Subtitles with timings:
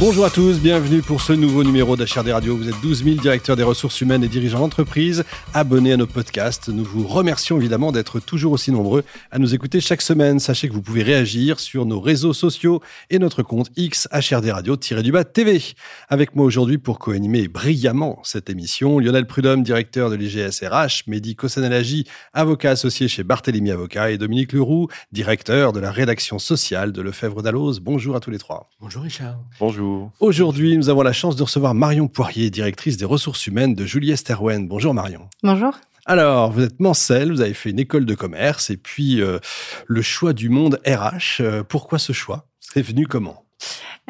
[0.00, 2.56] Bonjour à tous, bienvenue pour ce nouveau numéro d'HRD Radio.
[2.56, 5.24] Vous êtes 12 000 directeurs des ressources humaines et dirigeants d'entreprise
[5.54, 6.68] abonnés à nos podcasts.
[6.68, 9.02] Nous vous remercions évidemment d'être toujours aussi nombreux
[9.32, 10.38] à nous écouter chaque semaine.
[10.38, 12.80] Sachez que vous pouvez réagir sur nos réseaux sociaux
[13.10, 15.60] et notre compte X HRD Radio-du-bas TV.
[16.08, 21.34] Avec moi aujourd'hui pour co-animer brillamment cette émission, Lionel Prudhomme, directeur de l'IGS RH, Mehdi
[21.34, 27.02] Kossanelagi, avocat associé chez Barthélemy Avocat et Dominique Leroux, directeur de la rédaction sociale de
[27.02, 27.80] Lefebvre d'Alloz.
[27.80, 28.70] Bonjour à tous les trois.
[28.80, 29.40] Bonjour Richard.
[29.58, 29.87] Bonjour.
[30.20, 34.10] Aujourd'hui, nous avons la chance de recevoir Marion Poirier, directrice des ressources humaines de Julie
[34.10, 34.68] Esterwen.
[34.68, 35.28] Bonjour Marion.
[35.42, 35.74] Bonjour.
[36.06, 39.38] Alors, vous êtes Mancel, vous avez fait une école de commerce et puis euh,
[39.86, 41.40] le choix du monde RH.
[41.40, 42.46] Euh, pourquoi ce choix?
[42.60, 43.44] C'est venu comment?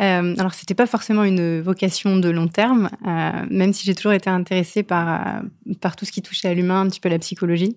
[0.01, 4.13] Euh, alors, c'était pas forcément une vocation de long terme, euh, même si j'ai toujours
[4.13, 7.19] été intéressée par, euh, par tout ce qui touchait à l'humain, un petit peu la
[7.19, 7.77] psychologie.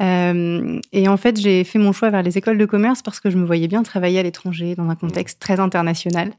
[0.00, 3.28] Euh, et en fait, j'ai fait mon choix vers les écoles de commerce parce que
[3.30, 6.32] je me voyais bien travailler à l'étranger dans un contexte très international.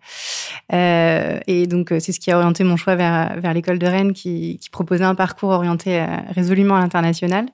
[0.71, 4.59] Et donc, c'est ce qui a orienté mon choix vers, vers l'école de Rennes qui,
[4.71, 7.47] proposait un parcours orienté résolument à l'international.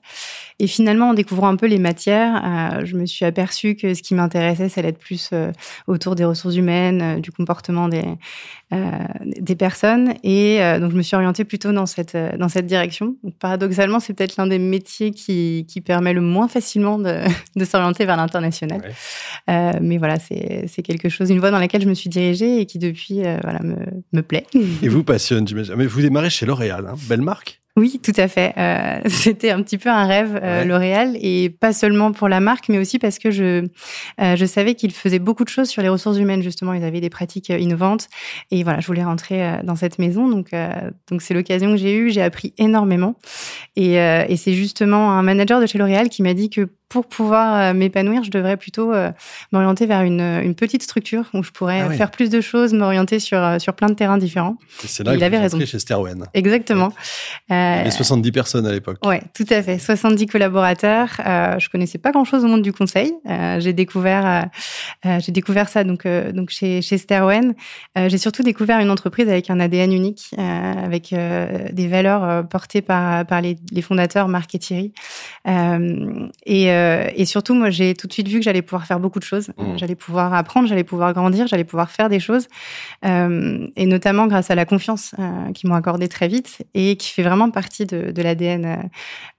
[0.60, 4.14] Et finalement, en découvrant un peu les matières, je me suis aperçue que ce qui
[4.14, 5.30] m'intéressait, ça allait être plus
[5.88, 8.04] autour des ressources humaines, euh, du comportement des,
[9.40, 10.14] des personnes.
[10.22, 13.16] Et donc, je me suis orientée plutôt dans cette, dans cette direction.
[13.24, 17.22] Donc, paradoxalement, c'est peut-être l'un des métiers qui, qui permet le moins facilement de,
[17.56, 18.82] de s'orienter vers l'international.
[19.46, 22.78] mais voilà, c'est quelque chose, une voie dans laquelle je me suis dirigée et qui
[22.78, 23.76] depuis voilà, me,
[24.12, 24.46] me plaît.
[24.82, 25.74] Et vous passionne, j'imagine.
[25.76, 28.52] Mais vous démarrez chez L'Oréal, hein belle marque oui, tout à fait.
[28.58, 32.68] Euh, C'était un petit peu un rêve, euh, L'Oréal, et pas seulement pour la marque,
[32.68, 33.66] mais aussi parce que je,
[34.20, 36.74] euh, je savais qu'ils faisaient beaucoup de choses sur les ressources humaines, justement.
[36.74, 38.08] Ils avaient des pratiques innovantes.
[38.50, 40.28] Et voilà, je voulais rentrer dans cette maison.
[40.28, 40.50] Donc,
[41.10, 42.10] donc c'est l'occasion que j'ai eue.
[42.10, 43.14] J'ai appris énormément.
[43.76, 47.56] Et, et c'est justement un manager de chez L'Oréal qui m'a dit que pour pouvoir
[47.56, 49.10] euh, m'épanouir, je devrais plutôt euh,
[49.52, 53.18] m'orienter vers une, une, petite structure où je pourrais ah faire plus de choses, m'orienter
[53.18, 54.56] sur, euh, sur plein de terrains différents.
[54.78, 55.60] C'est là il avait raison.
[55.60, 56.24] chez Sterwen.
[56.32, 56.92] Exactement.
[57.50, 59.04] Il y avait 70 personnes à l'époque.
[59.06, 59.78] Ouais, tout à fait.
[59.78, 61.10] 70 collaborateurs.
[61.26, 63.12] Euh, je connaissais pas grand-chose au monde du conseil.
[63.28, 64.48] Euh, j'ai découvert,
[65.04, 67.54] euh, j'ai découvert ça donc donc chez chez Sterwen.
[67.96, 73.40] j'ai surtout découvert une entreprise avec un ADN unique, avec des valeurs portées par par
[73.40, 74.92] les, les fondateurs Marc et Thierry.
[75.46, 79.18] et euh, et surtout, moi, j'ai tout de suite vu que j'allais pouvoir faire beaucoup
[79.18, 79.48] de choses.
[79.56, 79.76] Mmh.
[79.76, 82.48] J'allais pouvoir apprendre, j'allais pouvoir grandir, j'allais pouvoir faire des choses.
[83.04, 87.10] Euh, et notamment grâce à la confiance euh, qu'ils m'ont accordée très vite et qui
[87.10, 88.90] fait vraiment partie de, de l'ADN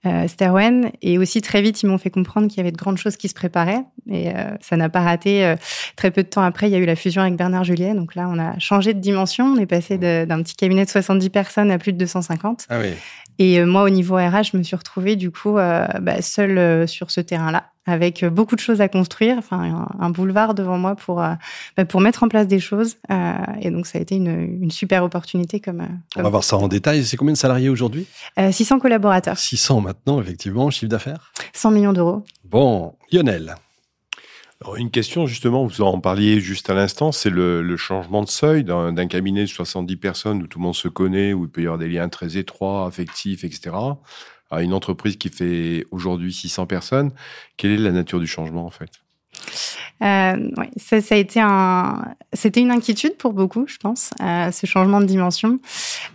[0.06, 0.90] euh, Sterwen.
[1.02, 3.28] Et aussi, très vite, ils m'ont fait comprendre qu'il y avait de grandes choses qui
[3.28, 3.82] se préparaient.
[4.10, 4.30] Et
[4.60, 5.54] ça n'a pas raté.
[5.96, 7.94] très peu de temps après, il y a eu la fusion avec Bernard Juliet.
[7.94, 9.46] Donc là, on a changé de dimension.
[9.46, 12.66] On est passé d'un petit cabinet de 70 personnes à plus de 250.
[12.68, 12.94] Ah oui.
[13.42, 17.22] Et moi, au niveau RH, je me suis retrouvée du coup bah, seule sur ce
[17.22, 21.32] terrain-là, avec beaucoup de choses à construire, enfin un, boulevard devant moi pour euh,
[21.76, 22.96] bah, pour mettre en place des choses.
[23.10, 26.44] Euh, et donc ça a été une, une super opportunité comme, comme, On va voir
[26.44, 27.04] ça en détail.
[27.04, 28.06] C'est combien de salariés aujourd'hui?
[28.38, 29.38] Euh, 600 collaborateurs.
[29.38, 31.32] 600 maintenant, effectivement, chiffre d'affaires?
[31.52, 32.22] 100 millions d'euros.
[32.44, 33.56] Bon, Lionel.
[34.62, 38.28] Alors, une question, justement, vous en parliez juste à l'instant, c'est le, le, changement de
[38.28, 41.62] seuil d'un cabinet de 70 personnes où tout le monde se connaît, où il peut
[41.62, 43.70] y avoir des liens très étroits, affectifs, etc.,
[44.50, 47.12] à une entreprise qui fait aujourd'hui 600 personnes.
[47.56, 48.90] Quelle est la nature du changement en fait?
[50.02, 52.02] Euh, ouais, ça, ça a été un,
[52.32, 55.58] c'était une inquiétude pour beaucoup, je pense, euh, ce changement de dimension.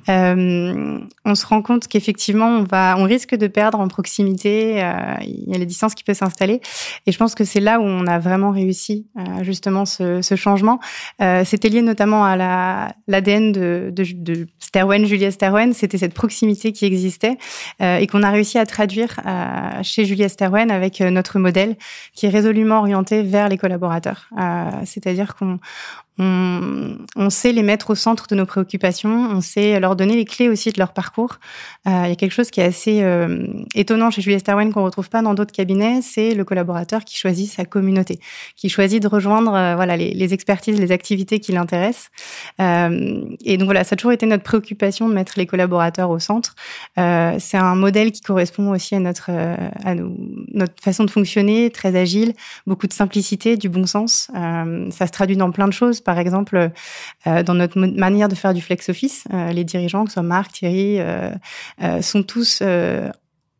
[0.09, 4.83] Euh, on se rend compte qu'effectivement, on va, on risque de perdre en proximité.
[4.83, 6.61] Euh, il y a la distance qui peut s'installer,
[7.05, 10.35] et je pense que c'est là où on a vraiment réussi euh, justement ce, ce
[10.35, 10.79] changement.
[11.21, 15.73] Euh, c'était lié notamment à la l'ADN de, de, de Sterwen, Julia Sterwen.
[15.73, 17.37] C'était cette proximité qui existait
[17.79, 19.19] et qu'on a réussi à traduire
[19.83, 21.75] chez Julia Sterwen avec notre modèle
[22.13, 23.74] qui est résolument orienté vers les collaborateurs.
[24.37, 25.59] Euh, C'est-à-dire qu'on
[26.17, 30.23] on, on, sait les mettre au centre de nos préoccupations, on sait leur donner les
[30.23, 31.39] clés aussi de leur parcours.
[31.87, 34.83] Euh, il y a quelque chose qui est assez euh, étonnant chez Julie Starwen qu'on
[34.83, 38.19] retrouve pas dans d'autres cabinets, c'est le collaborateur qui choisit sa communauté,
[38.55, 42.09] qui choisit de rejoindre euh, voilà les, les, expertises, les activités qui l'intéressent.
[42.61, 46.19] Euh, et donc voilà, ça a toujours été notre préoccupation de mettre les collaborateurs au
[46.19, 46.55] centre.
[46.95, 49.95] C'est un modèle qui correspond aussi à notre à
[50.53, 52.33] notre façon de fonctionner, très agile,
[52.65, 54.29] beaucoup de simplicité, du bon sens.
[54.33, 56.71] ça se traduit dans plein de choses par exemple,
[57.27, 60.23] euh, dans notre manière de faire du flex office, euh, les dirigeants, que ce soit
[60.23, 61.31] Marc, Thierry, euh,
[62.01, 62.63] sont tous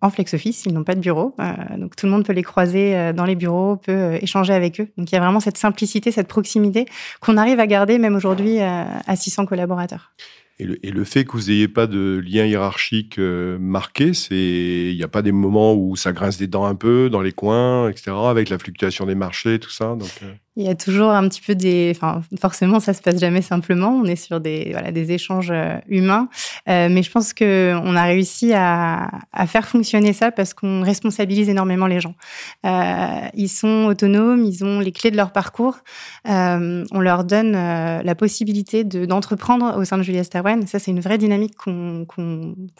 [0.02, 1.36] en flex office, ils n'ont pas de bureau,
[1.78, 4.88] donc tout le monde peut les croiser dans les bureaux, peut échanger avec eux.
[4.98, 6.86] Donc il y a vraiment cette simplicité, cette proximité
[7.22, 10.14] qu'on arrive à garder même aujourd'hui à 600 collaborateurs.
[10.58, 15.04] Et le, fait que vous n'ayez pas de lien hiérarchique euh, marqué, c'est il n'y
[15.04, 18.12] a pas des moments où ça grince des dents un peu dans les coins, etc.,
[18.30, 19.98] avec la fluctuation des marchés, tout ça.
[20.24, 20.34] Euh.
[20.56, 21.92] Il y a toujours un petit peu des.
[21.96, 23.90] Enfin, forcément, ça se passe jamais simplement.
[23.90, 26.30] On est sur des voilà des échanges euh, humains,
[26.68, 31.50] mais je pense que on a réussi à, à faire fonctionner ça parce qu'on responsabilise
[31.50, 32.16] énormément les gens.
[32.64, 35.80] ils sont autonomes, ils ont les clés de leur parcours.
[36.26, 41.00] on leur donne la possibilité de d'entreprendre au sein de Julia Star ça, c'est une
[41.00, 42.06] vraie dynamique qu'on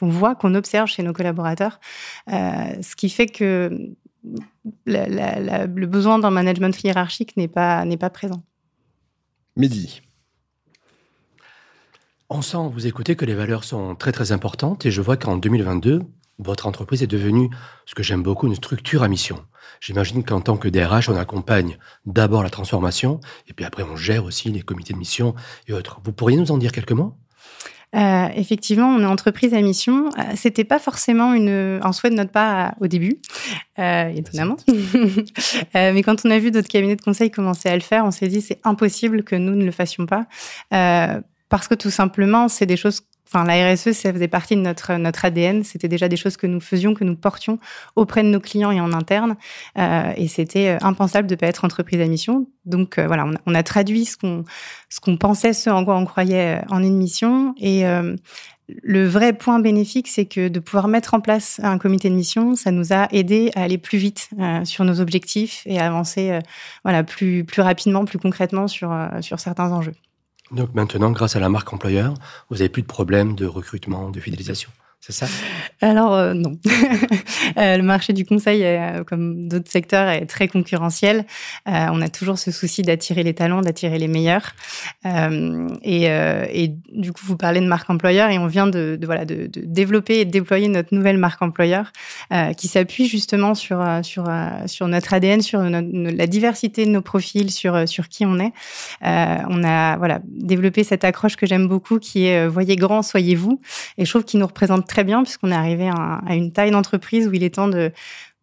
[0.02, 1.80] voit, qu'on observe chez nos collaborateurs,
[2.32, 3.92] euh, ce qui fait que
[4.86, 8.44] le besoin d'un management hiérarchique n'est pas, pas présent.
[9.56, 10.02] Mehdi.
[12.30, 15.38] On sent, vous écoutez, que les valeurs sont très très importantes et je vois qu'en
[15.38, 16.02] 2022,
[16.40, 17.50] votre entreprise est devenue,
[17.86, 19.46] ce que j'aime beaucoup, une structure à mission.
[19.80, 24.26] J'imagine qu'en tant que DRH, on accompagne d'abord la transformation et puis après on gère
[24.26, 25.36] aussi les comités de mission
[25.68, 26.02] et autres.
[26.04, 27.16] Vous pourriez nous en dire quelques mots?
[27.96, 30.10] Euh, effectivement, on est entreprise à mission.
[30.18, 33.20] Euh, c'était pas forcément une, un souhait de notre part au début,
[33.80, 34.58] euh, étonnamment.
[34.68, 38.12] euh, mais quand on a vu d'autres cabinets de conseil commencer à le faire, on
[38.12, 40.26] s'est dit c'est impossible que nous ne le fassions pas,
[40.74, 44.62] euh, parce que tout simplement, c'est des choses Enfin, la RSE, ça faisait partie de
[44.62, 45.64] notre, notre ADN.
[45.64, 47.60] C'était déjà des choses que nous faisions, que nous portions
[47.96, 49.36] auprès de nos clients et en interne.
[49.78, 52.48] Euh, et c'était euh, impensable de ne pas être entreprise à mission.
[52.66, 56.06] Donc euh, voilà, on a, on a, traduit ce qu'on pensait, ce en quoi on
[56.06, 57.54] croyait en une mission.
[57.58, 58.16] Et euh,
[58.68, 62.56] le vrai point bénéfique, c'est que de pouvoir mettre en place un comité de mission,
[62.56, 66.40] ça nous a aidé à aller plus vite euh, sur nos objectifs et à avancer
[66.84, 69.94] voilà plus plus rapidement, plus concrètement sur sur certains enjeux.
[70.52, 72.14] Donc maintenant, grâce à la marque employeur,
[72.50, 74.70] vous n'avez plus de problème de recrutement, de fidélisation
[75.14, 75.28] ça?
[75.82, 76.58] Alors euh, non.
[77.58, 81.26] Euh, le marché du conseil, euh, comme d'autres secteurs, est très concurrentiel.
[81.66, 84.54] on a toujours ce souci d'attirer les talents, d'attirer les meilleurs.
[85.06, 90.20] Et, du coup, vous parlez de marque employeur et on vient de, voilà de, développer
[90.20, 91.92] et de déployer notre nouvelle marque employeur
[92.58, 94.26] qui s'appuie justement sur sur
[94.66, 98.52] sur notre ADN, sur la diversité de nos profils, sur sur qui on est.
[99.02, 103.62] on a voilà développé cette accroche que j'aime beaucoup, qui est voyez grand, soyez vous.
[103.98, 107.34] Et je trouve qu'il nous représente bien puisqu'on est arrivé à, une taille d'entreprise où
[107.34, 107.92] il est temps de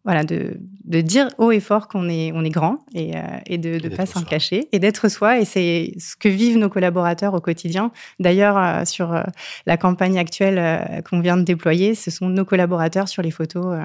[0.05, 3.57] voilà de, de dire haut et fort qu'on est on est grand et, euh, et
[3.57, 7.33] de ne pas s'en cacher et d'être soi et c'est ce que vivent nos collaborateurs
[7.33, 7.91] au quotidien.
[8.19, 9.23] D'ailleurs euh, sur euh,
[9.65, 13.77] la campagne actuelle qu'on vient de déployer, ce sont nos collaborateurs sur les photos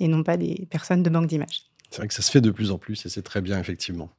[0.00, 1.64] et non pas des personnes de banque d'images.
[1.90, 4.10] C'est vrai que ça se fait de plus en plus et c'est très bien effectivement.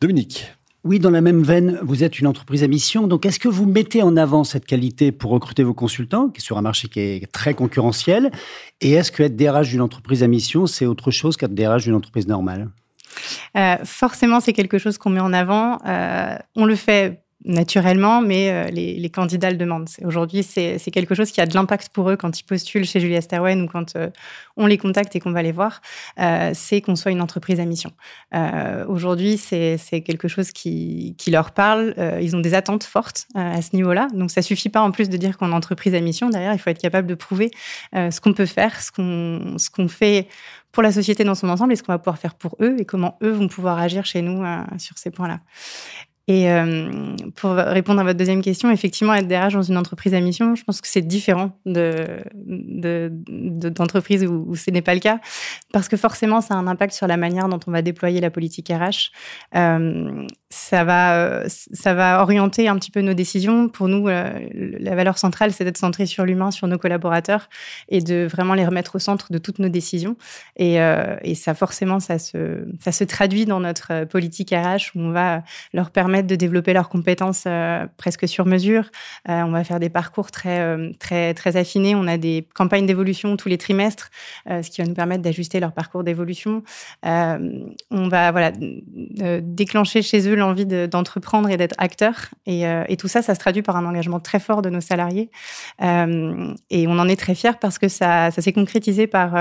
[0.00, 0.52] Dominique.
[0.82, 3.06] Oui, dans la même veine, vous êtes une entreprise à mission.
[3.06, 6.44] Donc, est-ce que vous mettez en avant cette qualité pour recruter vos consultants, qui est
[6.44, 8.30] sur un marché qui est très concurrentiel?
[8.80, 11.94] Et est-ce que être DRH d'une entreprise à mission, c'est autre chose qu'être DRH d'une
[11.94, 12.70] entreprise normale?
[13.56, 15.78] Euh, Forcément, c'est quelque chose qu'on met en avant.
[15.86, 19.88] Euh, on le fait naturellement, mais euh, les, candidats le demandent.
[20.04, 23.20] Aujourd'hui, c'est quelque chose qui a de l'impact pour eux quand ils postulent chez Julia
[23.20, 24.08] Sterwen ou quand euh,
[24.56, 25.80] on les contacte et qu'on va les voir.
[26.18, 27.92] Euh, c'est qu'on soit une entreprise à mission.
[28.88, 31.94] Aujourd'hui, c'est quelque chose qui, leur parle.
[32.20, 34.08] Ils ont des attentes fortes à ce niveau-là.
[34.14, 36.28] Donc, ça suffit pas en plus de dire qu'on est entreprise à mission.
[36.28, 37.50] Derrière, il faut être capable de prouver
[37.94, 40.28] ce qu'on peut faire, ce qu'on fait
[40.72, 42.84] pour la société dans son ensemble et ce qu'on va pouvoir faire pour eux et
[42.84, 44.44] comment eux vont pouvoir agir chez nous
[44.78, 45.40] sur ces points-là.
[46.30, 50.20] Et euh, pour répondre à votre deuxième question, effectivement, être DRH dans une entreprise à
[50.20, 52.22] mission, je pense que c'est différent de,
[53.68, 55.18] d'entreprise où, où ce n'est pas le cas,
[55.72, 58.30] parce que forcément, ça a un impact sur la manière dont on va déployer la
[58.30, 59.10] politique RH.
[59.56, 63.68] Euh, ça va, orienter un petit peu nos décisions.
[63.68, 67.48] Pour nous, euh, la valeur centrale, c'est d'être centré sur l'humain, sur nos collaborateurs,
[67.88, 70.16] et de vraiment les remettre au centre de toutes nos décisions.
[70.56, 75.42] Et, euh, ça, forcément, ça se, traduit dans notre politique RH où on va
[75.72, 78.90] leur permettre de développer leurs compétences euh, presque sur mesure.
[79.26, 80.94] On va faire des parcours très,
[81.54, 81.94] affinés.
[81.94, 84.10] On a des campagnes d'évolution tous les trimestres,
[84.48, 86.62] ce qui va nous permettre d'ajuster leur parcours d'évolution.
[87.04, 88.52] on va
[89.40, 92.14] déclencher chez eux l'envie d'entreprendre et d'être acteur.
[92.46, 95.30] Et, et, tout ça, ça se traduit par un engagement très fort de nos salariés.
[95.80, 99.32] et on en est très fiers parce que ça, s'est concrétisé par,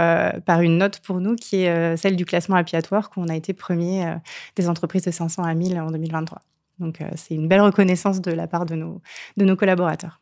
[0.43, 4.13] par une note pour nous qui est celle du classement Apiatoire, qu'on a été premier
[4.55, 6.41] des entreprises de 500 à 1000 en 2023.
[6.79, 9.01] Donc, euh, c'est une belle reconnaissance de la part de nos,
[9.37, 10.21] de nos collaborateurs.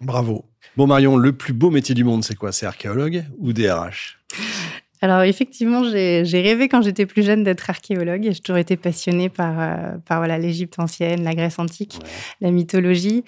[0.00, 0.44] Bravo.
[0.76, 2.52] Bon, Marion, le plus beau métier du monde, c'est quoi?
[2.52, 4.18] C'est archéologue ou DRH
[5.04, 9.28] Alors effectivement, j'ai rêvé quand j'étais plus jeune d'être archéologue et j'ai toujours été passionnée
[9.28, 11.98] par, euh, par voilà l'Égypte ancienne, la Grèce antique,
[12.40, 13.22] la mythologie.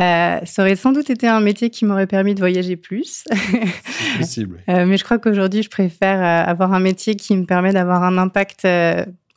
[0.00, 3.22] Euh, ça aurait sans doute été un métier qui m'aurait permis de voyager plus.
[4.18, 4.64] possible.
[4.68, 8.18] euh, mais je crois qu'aujourd'hui, je préfère avoir un métier qui me permet d'avoir un
[8.18, 8.66] impact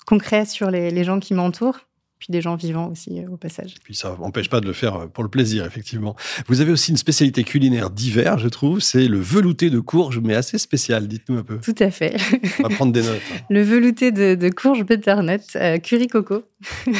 [0.07, 1.81] concret sur les, les gens qui m'entourent
[2.23, 3.73] puis des gens vivants aussi euh, au passage.
[3.83, 6.15] Puis ça n'empêche pas de le faire euh, pour le plaisir, effectivement.
[6.47, 10.33] Vous avez aussi une spécialité culinaire d'hiver, je trouve, c'est le velouté de courge, mais
[10.33, 11.09] assez spécial.
[11.09, 11.57] Dites-nous un peu.
[11.59, 12.15] Tout à fait.
[12.59, 13.19] On va prendre des notes.
[13.33, 13.39] hein.
[13.49, 16.43] Le velouté de, de courge butternut, euh, curry coco.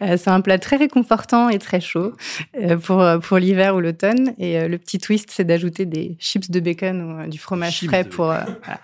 [0.00, 2.12] C'est un plat très réconfortant et très chaud
[2.82, 4.34] pour, pour l'hiver ou l'automne.
[4.36, 8.04] Et le petit twist, c'est d'ajouter des chips de bacon ou du fromage Chips frais
[8.04, 8.30] de pour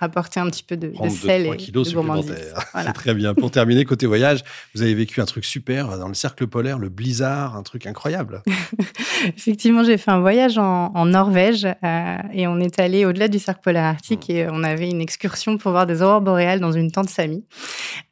[0.00, 2.32] apporter un petit peu de, sel 2-3 et kilos de gourmandise.
[2.72, 2.88] Voilà.
[2.88, 3.34] C'est très bien.
[3.34, 4.42] Pour terminer, côté voyage,
[4.74, 8.42] vous avez vécu un truc super dans le cercle polaire, le blizzard, un truc incroyable.
[9.36, 13.38] Effectivement, j'ai fait un voyage en, en Norvège euh, et on est allé au-delà du
[13.38, 16.90] cercle polaire arctique et on avait une excursion pour voir des aurores boréales dans une
[16.90, 17.44] tente Sami.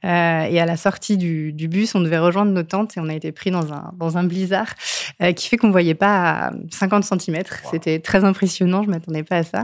[0.04, 3.08] Euh, et à la sortie du, du bus, on devait rejoindre nos tentes et on
[3.08, 4.74] a été pris dans un, dans un blizzard
[5.22, 7.42] euh, qui fait qu'on voyait pas à 50 cm.
[7.70, 9.62] C'était très impressionnant, je m'attendais pas à ça.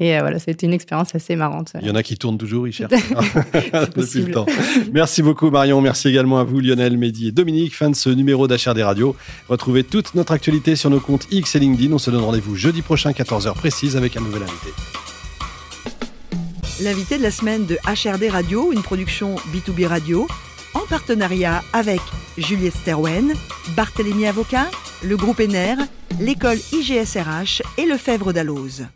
[0.00, 1.72] Et euh, voilà, c'était une expérience assez marrante.
[1.80, 4.46] Il y en a qui tournent toujours, ils cherchent depuis le temps.
[4.92, 7.74] Merci beaucoup Marion, merci également à vous Lionel, Mehdi et Dominique.
[7.74, 9.16] Fin de ce numéro d'HRD Radio.
[9.48, 11.92] Retrouvez toute notre actualité sur nos comptes X et LinkedIn.
[11.92, 14.68] On se donne rendez-vous jeudi prochain, 14h précise, avec un nouvel invité.
[16.80, 20.28] L'invité de la semaine de HRD Radio, une production B2B Radio,
[20.74, 22.00] en partenariat avec
[22.36, 23.34] Juliette Sterwen,
[23.76, 24.70] Barthélémy Avocat,
[25.02, 25.74] le groupe ENER,
[26.20, 28.86] l'école IGSRH et le Fèvre d'Alloz.